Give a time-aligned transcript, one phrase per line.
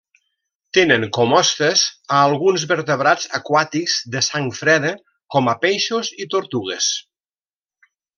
[0.75, 1.83] Tenen com hostes
[2.15, 4.95] a alguns vertebrats aquàtics de sang freda
[5.37, 6.89] com a peixos i tortugues.